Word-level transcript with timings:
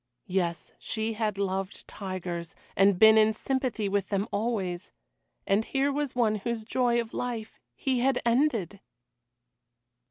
Yes, 0.25 0.73
she 0.79 1.13
had 1.13 1.37
loved 1.37 1.87
tigers, 1.87 2.55
and 2.75 2.97
been 2.97 3.19
in 3.19 3.33
sympathy 3.33 3.87
with 3.87 4.09
them 4.09 4.27
always, 4.31 4.91
and 5.45 5.63
here 5.63 5.91
was 5.91 6.15
one 6.15 6.37
whose 6.37 6.63
joy 6.63 6.99
of 6.99 7.13
life 7.13 7.59
he 7.75 7.99
had 7.99 8.19
ended! 8.25 8.79